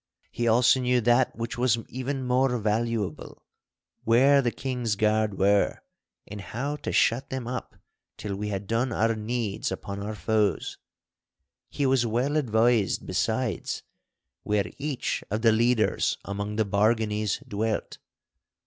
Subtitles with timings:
[0.31, 3.43] He also knew that which was even more valuable,
[4.03, 5.77] where the King's Guard were,
[6.25, 7.75] and how to shut them up
[8.17, 10.79] till we had done our needs upon our foes.
[11.69, 13.83] He was well advised besides
[14.41, 17.99] where each of the leaders among the Barganies dwelt.